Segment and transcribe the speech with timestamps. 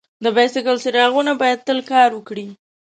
[0.23, 2.47] د بایسکل څراغونه باید تل کار وکړي.